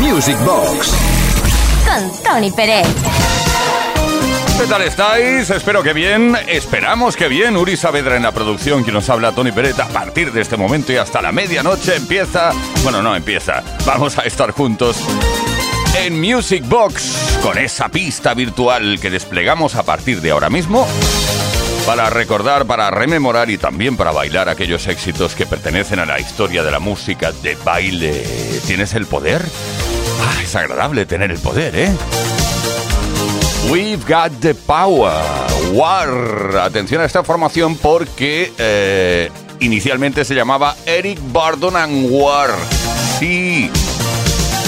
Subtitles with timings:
[0.00, 0.92] Music Box.
[1.86, 2.86] Con Tony Pérez.
[4.58, 5.50] ¿Qué tal estáis?
[5.50, 6.36] Espero que bien.
[6.48, 7.56] Esperamos que bien.
[7.56, 9.78] Uri Saavedra en la producción, quien nos habla Tony Pérez.
[9.78, 12.52] A partir de este momento y hasta la medianoche empieza.
[12.82, 13.62] Bueno, no empieza.
[13.84, 14.98] Vamos a estar juntos
[15.98, 20.86] en Music Box con esa pista virtual que desplegamos a partir de ahora mismo
[21.86, 26.64] para recordar, para rememorar y también para bailar aquellos éxitos que pertenecen a la historia
[26.64, 28.24] de la música de baile.
[28.66, 29.40] ¿Tienes el poder?
[30.20, 31.92] Ah, es agradable tener el poder, ¿eh?
[33.70, 35.12] We've got the power.
[35.72, 36.58] War.
[36.58, 42.50] Atención a esta formación porque eh, inicialmente se llamaba Eric Bardon and War.
[43.20, 43.70] Sí,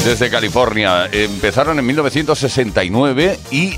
[0.05, 1.09] desde California.
[1.11, 3.77] Empezaron en 1969 y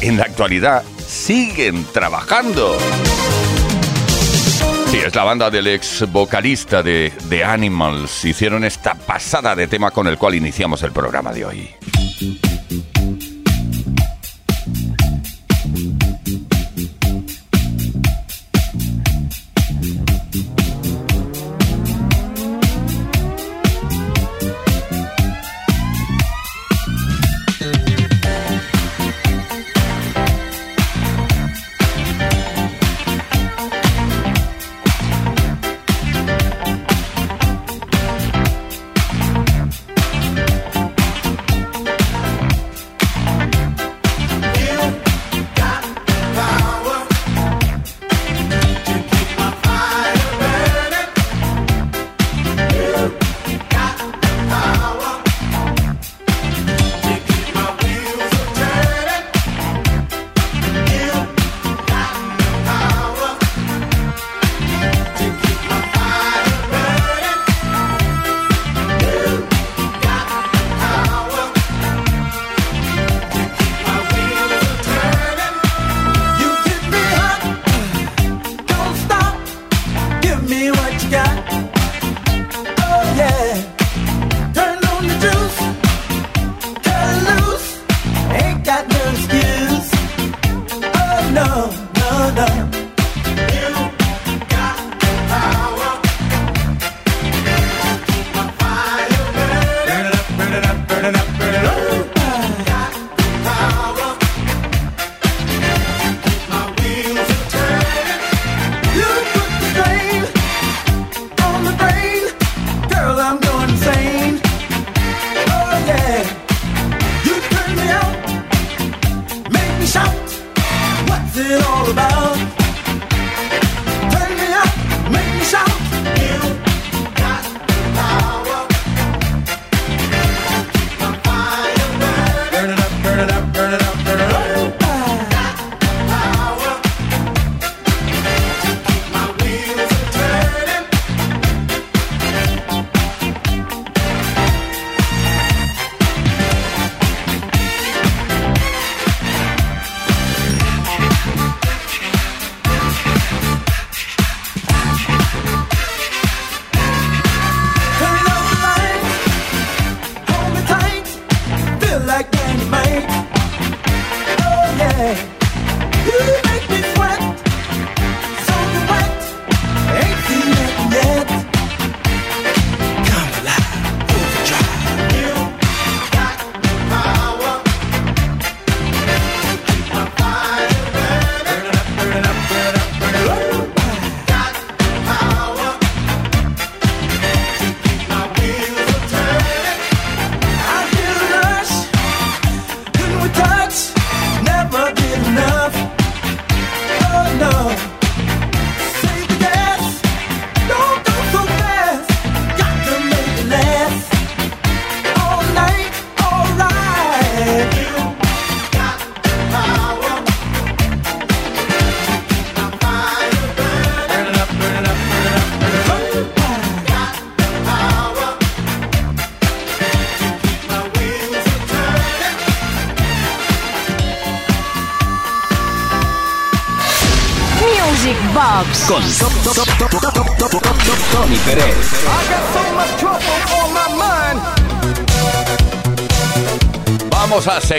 [0.00, 2.78] en la actualidad siguen trabajando.
[4.90, 8.24] Sí, es la banda del ex vocalista de The Animals.
[8.24, 12.49] Hicieron esta pasada de tema con el cual iniciamos el programa de hoy.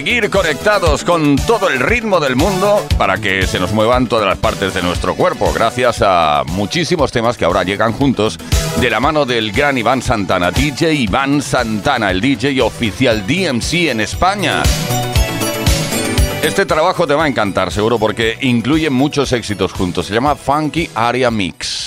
[0.03, 4.39] Seguir conectados con todo el ritmo del mundo para que se nos muevan todas las
[4.39, 8.39] partes de nuestro cuerpo, gracias a muchísimos temas que ahora llegan juntos
[8.79, 14.01] de la mano del gran Iván Santana, DJ Iván Santana, el DJ oficial DMC en
[14.01, 14.63] España.
[16.41, 20.07] Este trabajo te va a encantar, seguro, porque incluye muchos éxitos juntos.
[20.07, 21.80] Se llama Funky Area Mix.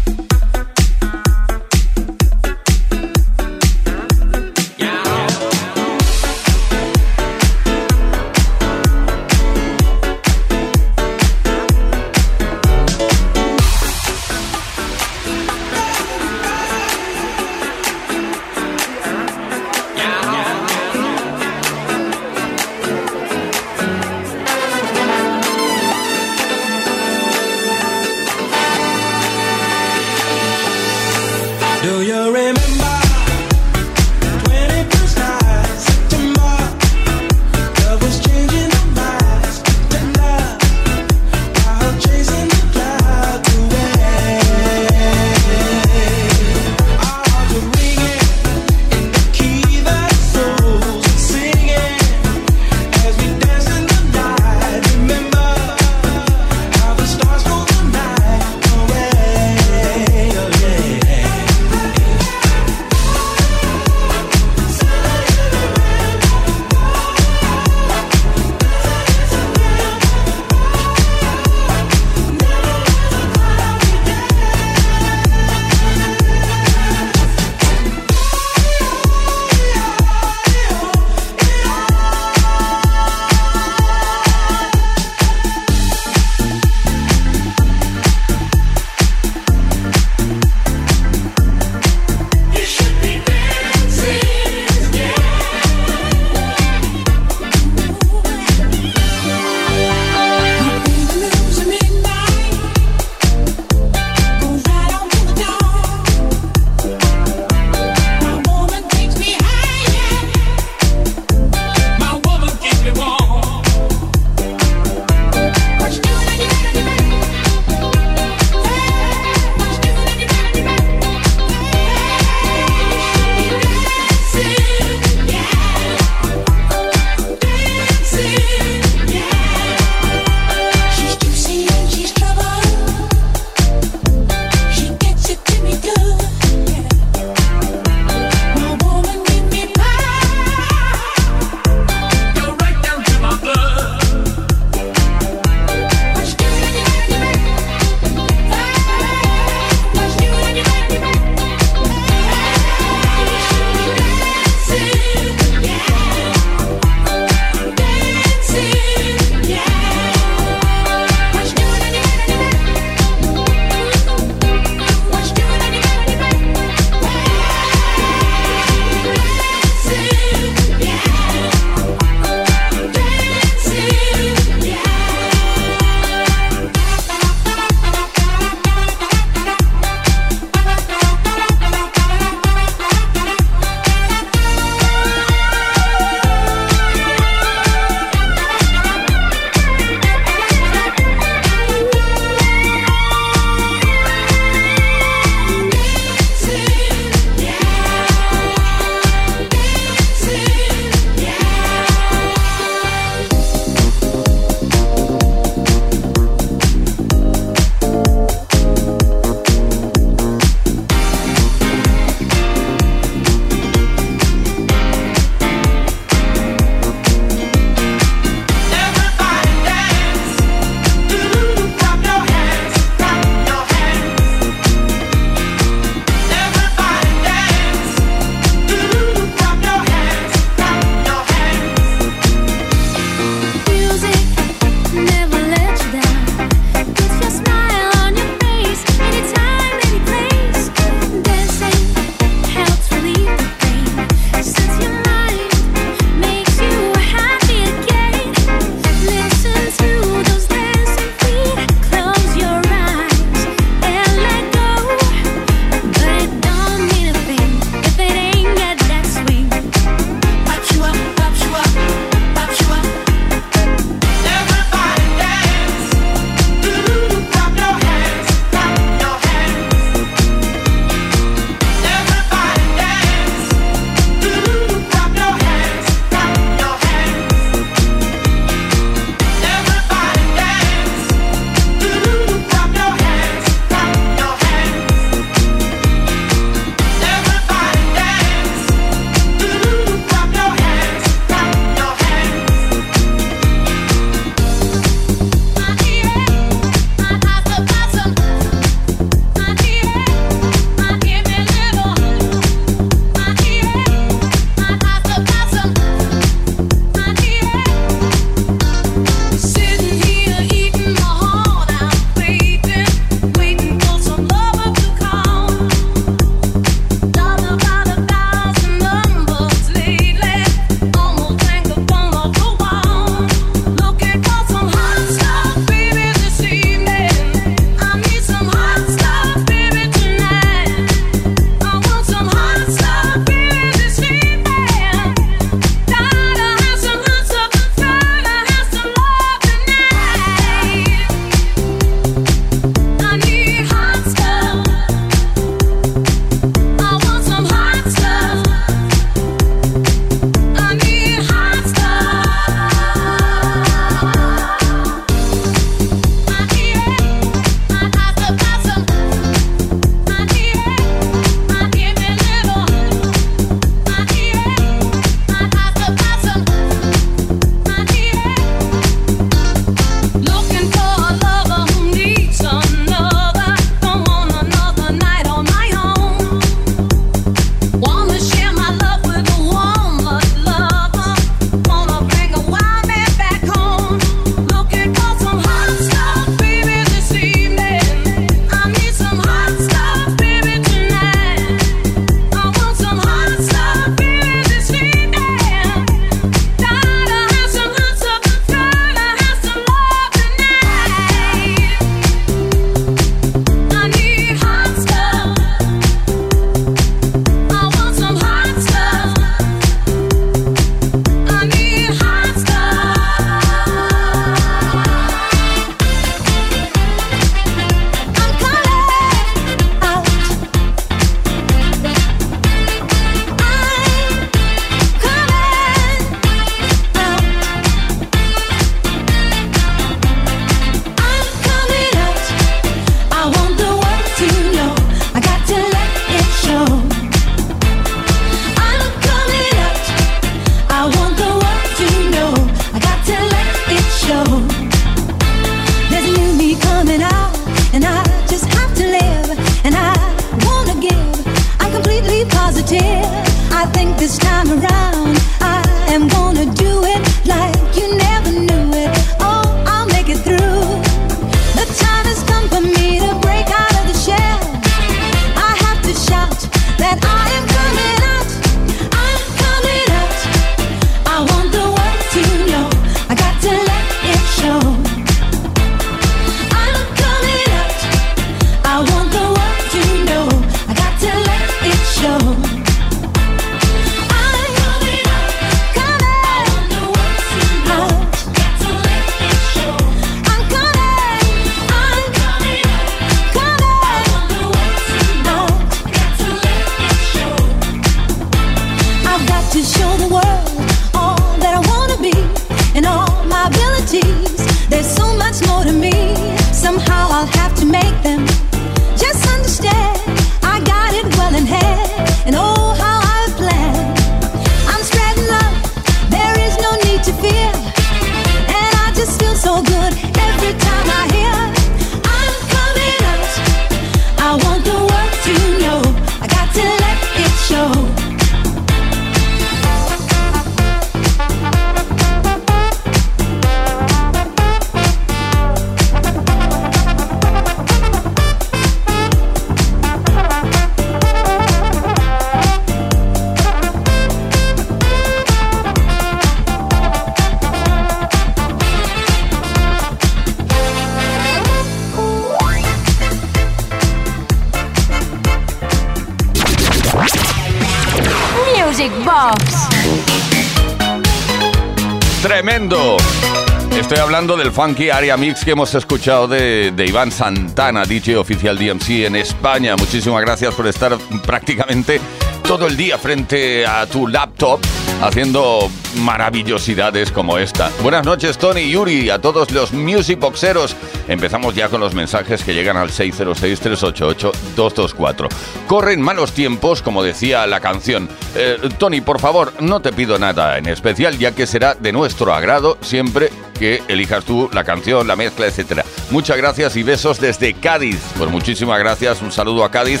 [563.78, 568.58] Estoy hablando del funky Area Mix que hemos escuchado de, de, Iván Santana, DJ oficial
[568.58, 569.76] DMC en España.
[569.76, 572.00] Muchísimas gracias por estar prácticamente
[572.42, 574.58] todo el día frente a tu laptop
[575.02, 577.70] haciendo maravillosidades como esta.
[577.82, 580.74] Buenas noches, Tony y Yuri, a todos los Music Boxeros.
[581.08, 585.28] Empezamos ya con los mensajes que llegan al 606-388-224.
[585.66, 588.08] Corren malos tiempos, como decía la canción.
[588.34, 592.34] Eh, Tony, por favor, no te pido nada en especial, ya que será de nuestro
[592.34, 595.84] agrado siempre que elijas tú la canción, la mezcla, etcétera.
[596.10, 598.00] Muchas gracias y besos desde Cádiz.
[598.16, 600.00] Pues muchísimas gracias, un saludo a Cádiz.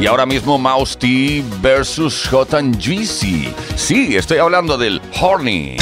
[0.00, 3.52] Y ahora mismo Mouse T versus Hot and Juicy.
[3.76, 5.76] Sí, estoy hablando del Horny.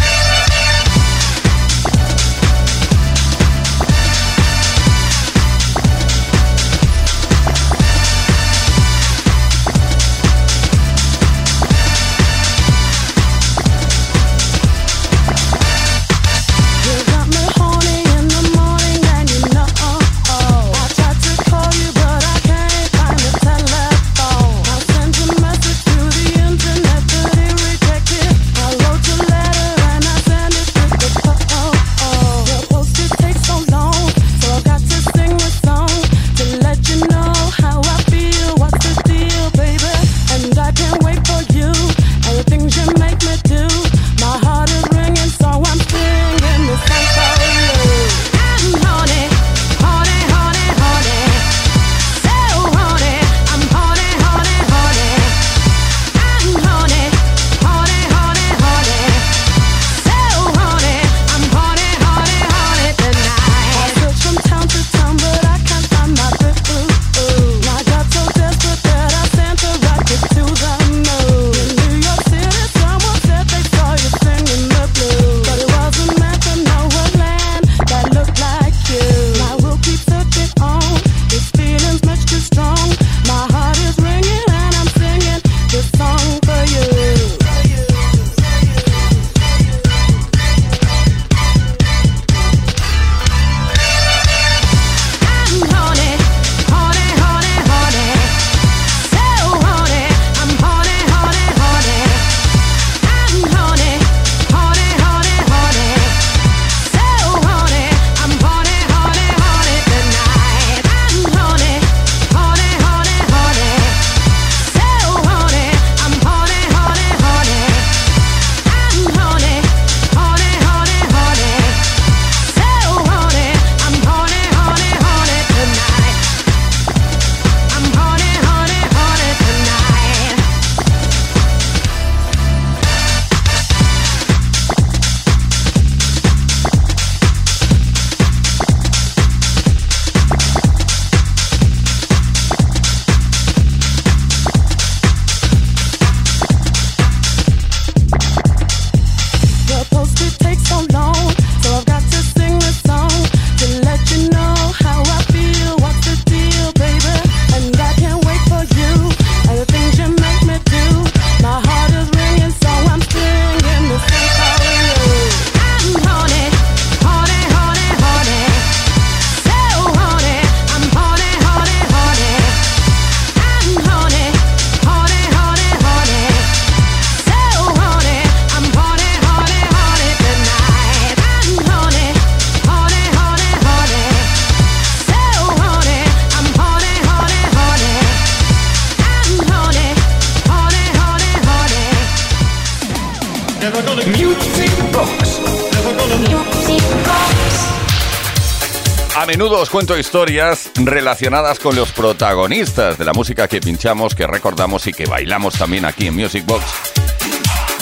[199.63, 204.93] Os cuento historias relacionadas con los protagonistas de la música que pinchamos, que recordamos y
[204.93, 206.65] que bailamos también aquí en Music Box.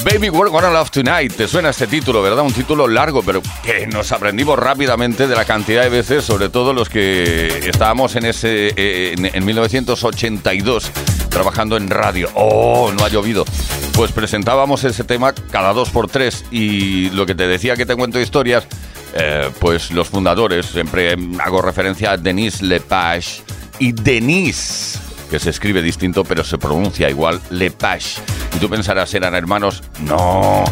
[0.05, 1.33] Baby, we're gonna love tonight.
[1.35, 2.45] Te suena este título, ¿verdad?
[2.45, 6.75] Un título largo, pero que nos aprendimos rápidamente de la cantidad de veces, sobre todo
[6.75, 10.90] los que estábamos en ese eh, en, 1982
[11.31, 12.29] trabajando en radio.
[12.35, 13.47] Oh, no ha llovido.
[13.95, 17.97] Pues presentábamos ese tema cada dos por tres y lo que te decía que te
[17.97, 18.66] cuento historias
[19.14, 23.42] eh, pues los fundadores, siempre hago referencia a Denis Lepage
[23.79, 28.20] y Denis, que se escribe distinto pero se pronuncia igual, Lepage.
[28.57, 29.83] Y tú pensarás, ¿eran hermanos?
[30.01, 30.64] No.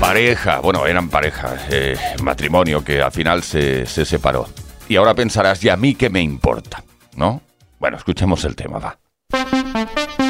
[0.00, 4.48] Pareja, bueno, eran pareja, eh, matrimonio que al final se, se separó.
[4.88, 6.82] Y ahora pensarás, ¿y a mí qué me importa?
[7.16, 7.42] ¿No?
[7.78, 10.29] Bueno, escuchemos el tema, va.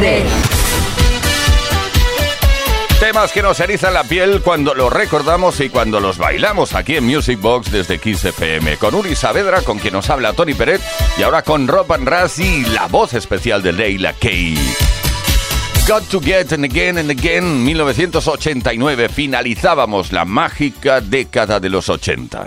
[0.00, 0.26] Pérez.
[3.00, 7.06] Temas que nos erizan la piel cuando los recordamos y cuando los bailamos aquí en
[7.06, 8.76] Music Box desde Kiss FM.
[8.76, 10.82] Con Uri Saavedra, con quien nos habla Tony Peret,
[11.16, 14.58] y ahora con Rob and y la voz especial de Leila Kay.
[15.88, 19.08] Got to Get and Again and Again, 1989.
[19.08, 22.44] Finalizábamos la mágica década de los 80.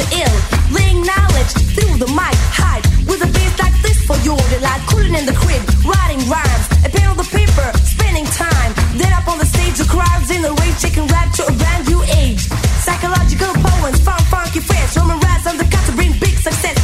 [0.00, 0.36] To ill.
[0.72, 4.80] Laying knowledge through the mic, hide with a bass like this for your delight.
[4.88, 8.72] Cooling in the crib, writing rhymes, a pen on the paper, spending time.
[8.96, 11.88] Then up on the stage, the crowds in the rage, taking rap to a brand
[11.88, 12.48] new age.
[12.86, 16.79] Psychological poems, fun, funky friends, Roman rats on the cut to bring big success.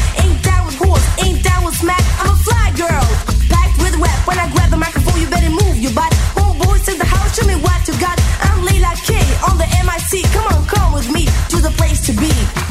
[11.78, 12.65] Me to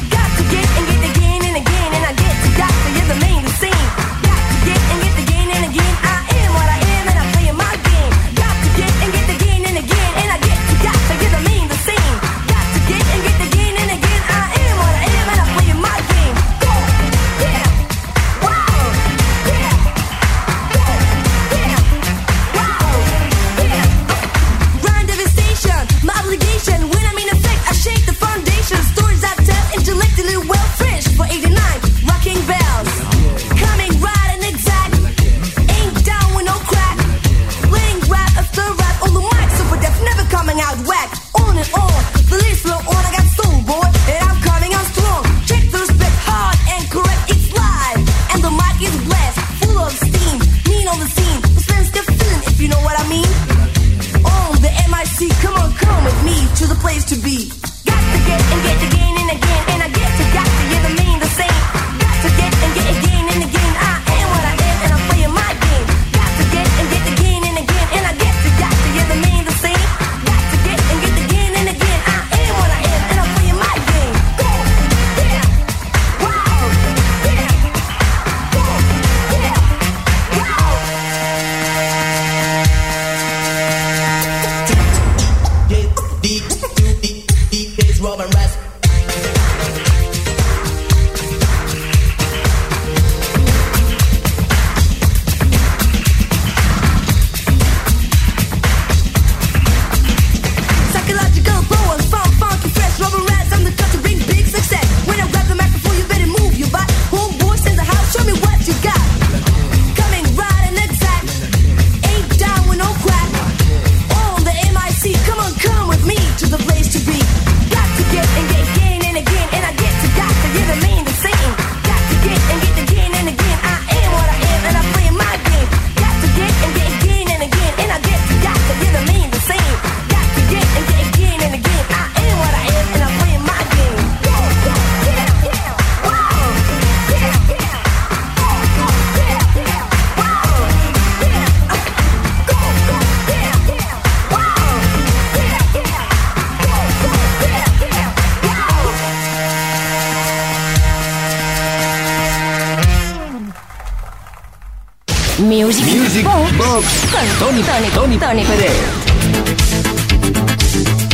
[56.56, 57.50] to the place to be.
[57.84, 59.05] Got to get and get to get.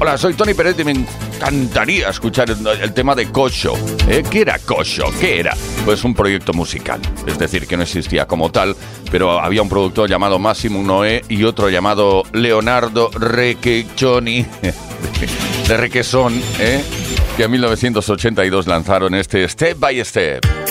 [0.00, 3.74] hola, soy Tony Pérez y me encantaría escuchar el, tema de Kosho.
[4.08, 4.22] ¿Eh?
[4.28, 5.12] ¿Qué era Kosho?
[5.20, 5.54] ¿Qué era?
[5.84, 8.74] Pues un proyecto musical, es decir, que no existía como tal,
[9.10, 14.46] pero había un productor llamado Máximo Noé y otro llamado Leonardo Requechoni,
[15.68, 16.82] de Requesón, ¿eh?
[17.36, 20.69] que en 1982 lanzaron este Step by Step.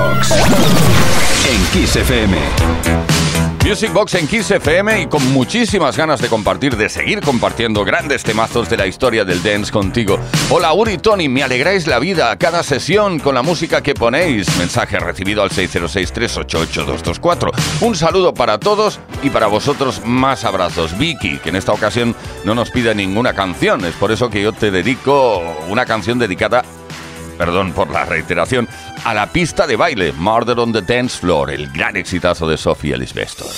[0.00, 0.32] Box
[1.46, 2.36] en Kiss FM.
[3.66, 8.22] Music Box en Kiss FM y con muchísimas ganas de compartir, de seguir compartiendo grandes
[8.22, 10.18] temazos de la historia del dance contigo.
[10.48, 14.56] Hola Uri Tony, me alegráis la vida a cada sesión con la música que ponéis.
[14.56, 17.52] Mensaje recibido al 606-388-224.
[17.82, 20.96] Un saludo para todos y para vosotros más abrazos.
[20.96, 24.54] Vicky, que en esta ocasión no nos pide ninguna canción, es por eso que yo
[24.54, 26.64] te dedico una canción dedicada
[27.40, 28.68] perdón por la reiteración,
[29.02, 32.98] a la pista de baile, Murder on the Dance Floor, el gran exitazo de Sofía
[32.98, 33.48] Lisbestor.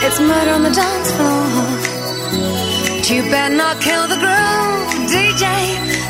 [0.00, 1.44] It's murder on the dance floor.
[2.96, 5.44] But you better not kill the groove, DJ.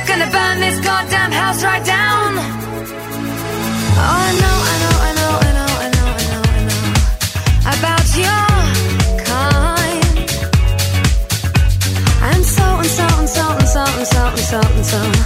[0.06, 2.38] Gonna burn this goddamn house right down.
[3.96, 5.13] Oh, I know, I know, I know,
[13.76, 15.22] and so and so and so and so and so.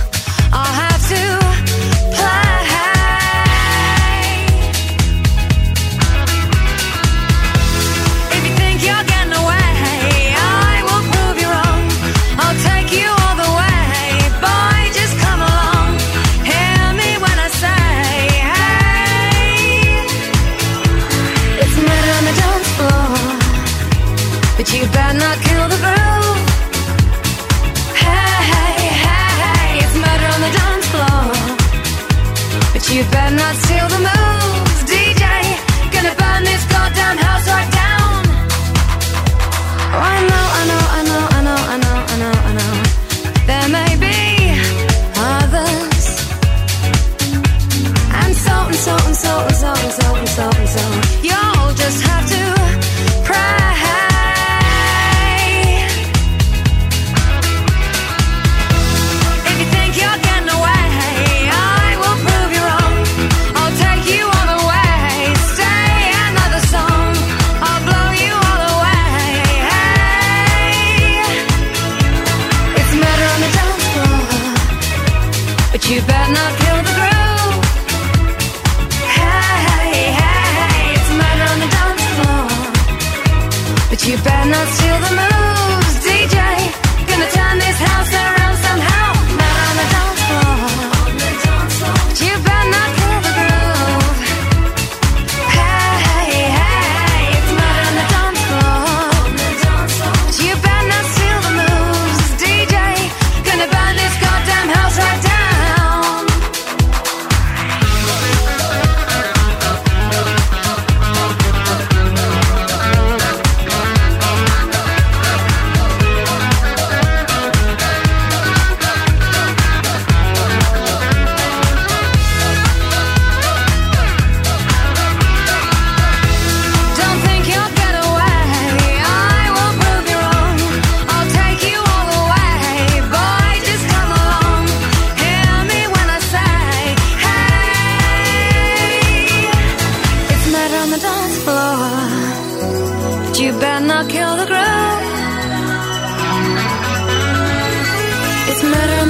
[0.52, 0.97] I'll have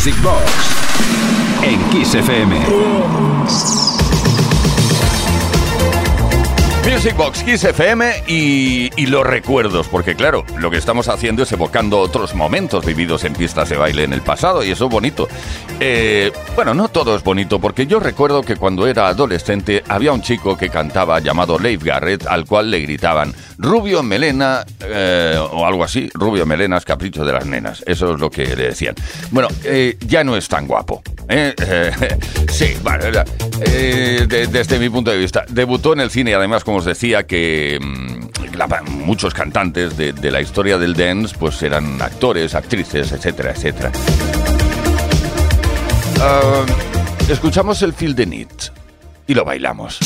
[0.00, 2.56] Box en Kiss FM.
[6.90, 11.52] Music Box Kiss FM y, y los recuerdos, porque claro, lo que estamos haciendo es
[11.52, 15.28] evocando otros momentos vividos en pistas de baile en el pasado y eso es bonito.
[15.82, 20.20] Eh, bueno, no todo es bonito, porque yo recuerdo que cuando era adolescente había un
[20.20, 25.82] chico que cantaba llamado Leif Garrett, al cual le gritaban Rubio Melena eh, o algo
[25.82, 28.94] así, Rubio Melenas, capricho de las nenas, eso es lo que le decían.
[29.30, 31.02] Bueno, eh, ya no es tan guapo.
[31.28, 31.54] ¿eh?
[32.50, 32.74] Sí,
[34.28, 35.44] de- desde mi punto de vista.
[35.48, 40.42] Debutó en el cine además, como os decía, que mm, muchos cantantes de, de la
[40.42, 43.92] historia del dance pues eran actores, actrices, etcétera, etcétera.
[46.22, 46.66] Ah,
[47.30, 48.48] escuchamos el Feel the Need
[49.26, 49.98] y lo bailamos.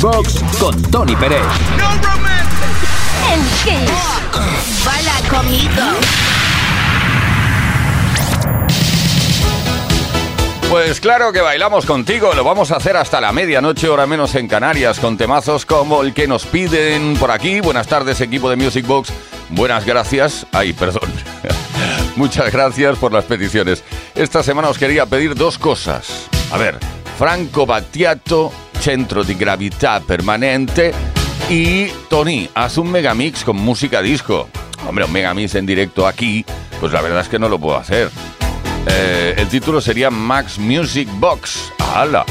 [0.00, 1.42] Box con Tony Pérez.
[3.32, 4.84] En Kiss.
[4.84, 5.82] Baila conmigo.
[10.70, 14.48] Pues claro que bailamos contigo, lo vamos a hacer hasta la medianoche, hora menos en
[14.48, 17.60] Canarias, con temazos como el que nos piden por aquí.
[17.60, 19.12] Buenas tardes, equipo de Music Box.
[19.50, 20.46] Buenas gracias.
[20.52, 21.10] Ay, perdón.
[22.16, 23.84] Muchas gracias por las peticiones.
[24.14, 26.26] Esta semana os quería pedir dos cosas.
[26.52, 26.78] A ver,
[27.18, 30.94] Franco Battiato, Centro di Gravità Permanente
[31.50, 34.48] y Tony, haz un megamix con música disco.
[34.88, 36.46] Hombre, un megamix en directo aquí,
[36.80, 38.10] pues la verdad es que no lo puedo hacer.
[38.86, 41.70] Eh, el título sería Max Music Box.
[41.94, 42.24] ¡Hala!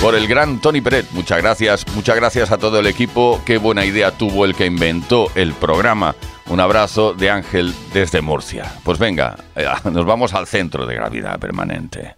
[0.00, 1.10] Por el gran Tony Peret.
[1.10, 1.84] Muchas gracias.
[1.96, 3.42] Muchas gracias a todo el equipo.
[3.44, 6.14] Qué buena idea tuvo el que inventó el programa.
[6.46, 8.72] Un abrazo de Ángel desde Murcia.
[8.84, 12.14] Pues venga, eh, nos vamos al centro de gravedad permanente.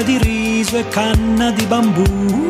[0.00, 2.48] Carta di riso e canna di bambù.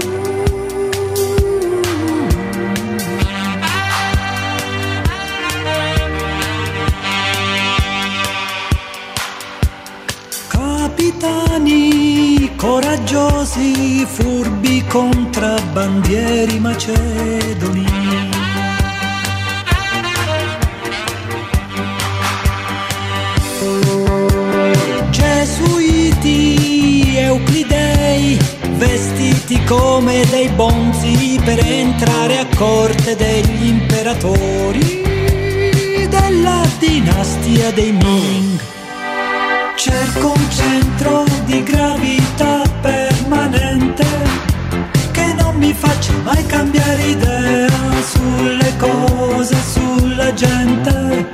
[11.20, 18.39] napolitani coraggiosi, furbi contrabbandieri macedoni.
[29.51, 35.03] Vestiti come dei bonzi per entrare a corte degli imperatori
[36.09, 38.61] della dinastia dei Ming.
[39.74, 44.07] Cerco un centro di gravità permanente
[45.11, 47.68] che non mi faccia mai cambiare idea
[48.03, 51.30] sulle cose, sulla gente.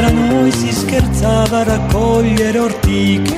[0.00, 3.36] Tra noi si scherzava a raccogliere ortiche.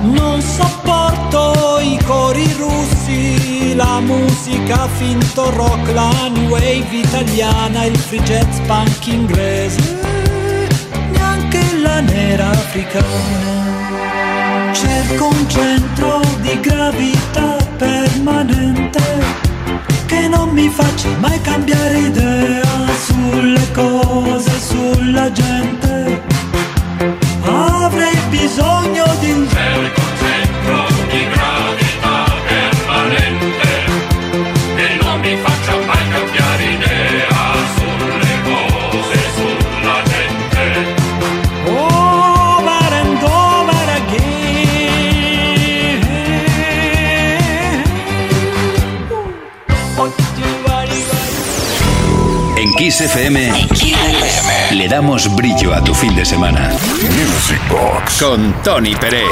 [0.00, 8.20] Non sopporto i cori russi, la musica finto rock, la new wave italiana, il free
[8.22, 10.00] jazz punk inglese,
[11.12, 13.53] neanche la nera africana.
[14.84, 19.02] Cerco un centro di gravità permanente
[20.06, 22.62] che non mi faccia mai cambiare idea
[23.06, 26.22] sulle cose, sulla gente.
[27.42, 29.48] Avrei bisogno di un
[30.66, 31.63] Oh,
[52.94, 52.94] Varaghe.
[52.94, 53.52] En Kiss FM
[54.72, 56.68] le damos brillo a tu fin de semana.
[56.68, 59.24] Music Box con Tony Pérez.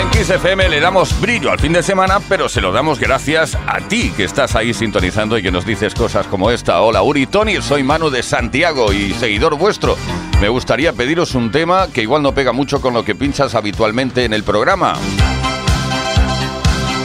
[0.00, 3.56] En Kiss FM le damos brillo al fin de semana, pero se lo damos gracias
[3.66, 6.80] a ti que estás ahí sintonizando y que nos dices cosas como esta.
[6.80, 9.96] Hola Uri, Tony, soy Manu de Santiago y seguidor vuestro.
[10.40, 14.24] Me gustaría pediros un tema que igual no pega mucho con lo que pinchas habitualmente
[14.24, 14.94] en el programa.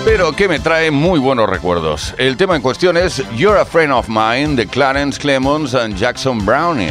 [0.04, 2.16] Pero que me trae muy buenos recuerdos.
[2.18, 6.44] El tema en cuestión es You're a Friend of Mine de Clarence Clemons and Jackson
[6.44, 6.90] Browning.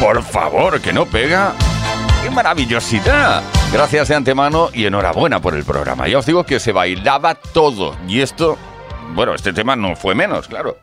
[0.00, 1.54] Por favor, que no pega.
[2.22, 3.42] ¡Qué maravillosidad!
[3.72, 6.06] Gracias de antemano y enhorabuena por el programa.
[6.06, 7.96] Ya os digo que se bailaba todo.
[8.06, 8.56] Y esto,
[9.14, 10.76] bueno, este tema no fue menos, claro.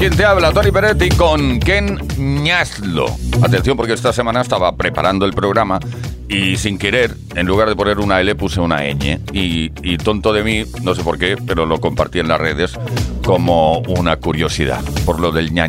[0.00, 3.04] Quien te habla Tony Peret y con Ken Ñaslo.
[3.42, 5.78] Atención porque esta semana estaba preparando el programa
[6.26, 9.20] y sin querer, en lugar de poner una L, puse una ñ.
[9.34, 12.78] Y, tonto de mí, no sé por qué, pero lo compartí en las redes
[13.26, 15.68] como una curiosidad, por lo del ña,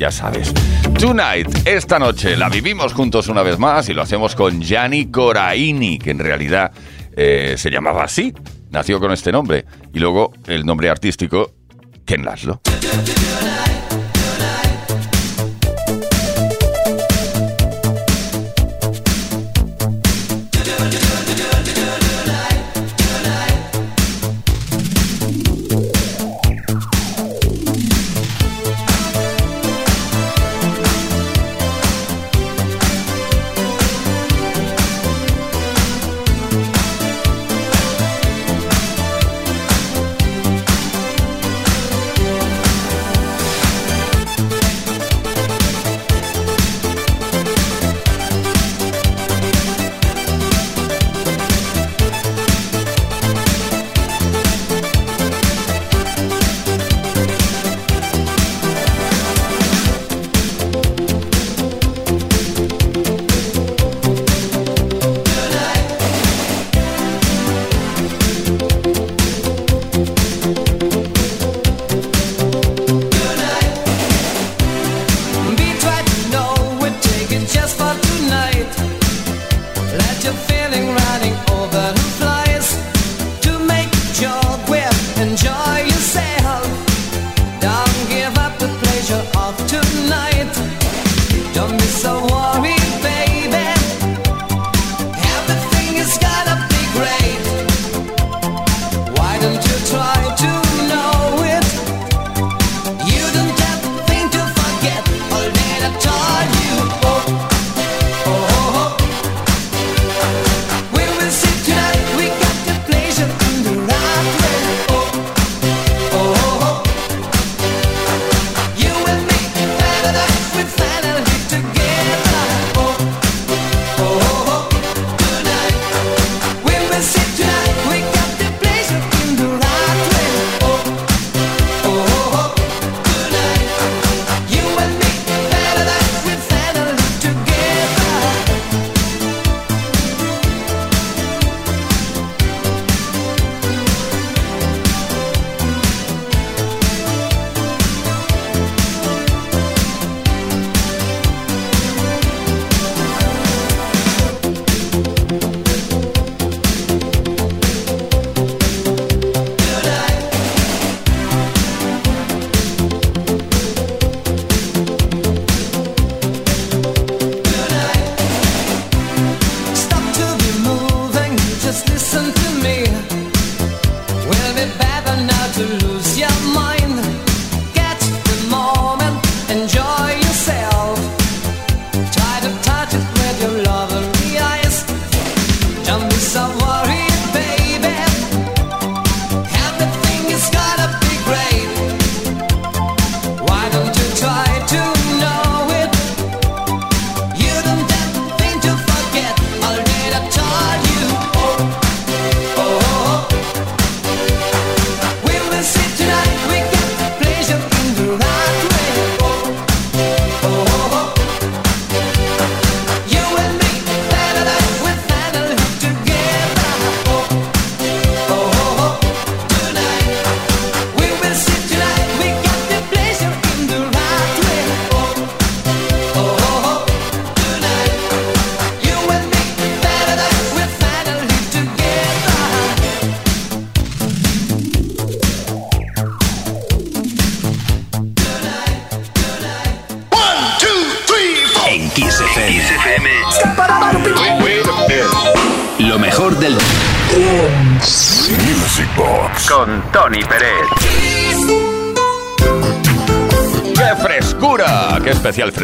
[0.00, 0.52] ya sabes.
[0.98, 6.00] Tonight, esta noche, la vivimos juntos una vez más y lo hacemos con Gianni Coraini,
[6.00, 6.72] que en realidad
[7.16, 8.34] eh, se llamaba así,
[8.70, 9.66] nació con este nombre.
[9.94, 11.52] Y luego el nombre artístico
[12.04, 12.60] Ken Laszlo.
[12.92, 13.81] do, do, do, do,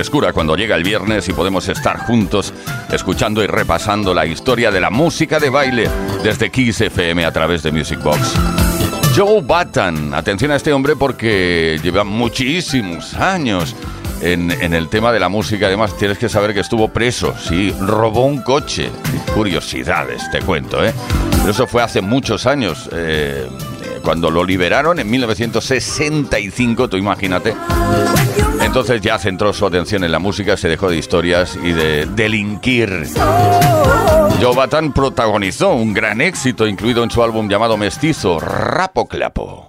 [0.09, 2.55] frescura cuando llega el viernes y podemos estar juntos
[2.91, 5.87] escuchando y repasando la historia de la música de baile
[6.25, 8.33] desde Kiss FM a través de Music Box.
[9.15, 13.77] Joe Button, atención a este hombre porque lleva muchísimos años
[14.23, 15.67] en, en, el tema de la música.
[15.67, 18.91] Además, tienes que saber que estuvo preso, sí, robó un coche.
[19.35, 20.95] Curiosidades, te cuento, ¿eh?
[21.33, 22.89] Pero eso fue hace muchos años.
[22.93, 23.47] Eh,
[24.03, 27.55] cuando lo liberaron en 1965, tú imagínate.
[28.63, 33.07] Entonces ya centró su atención en la música, se dejó de historias y de delinquir.
[34.41, 39.69] Jovatan protagonizó un gran éxito incluido en su álbum llamado Mestizo, Rapo Clapo.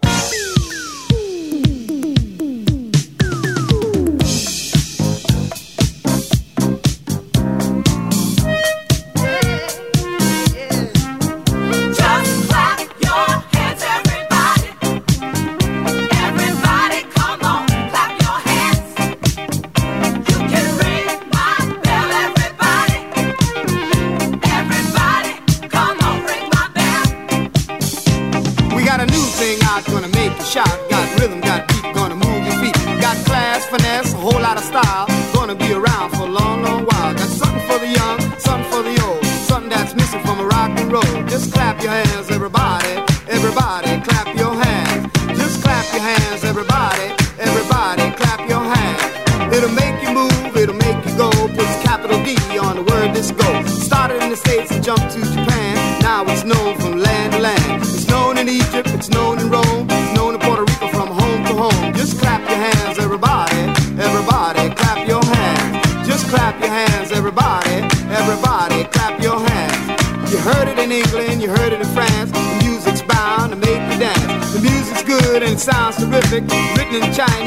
[30.59, 30.88] shot.
[77.01, 77.38] in China.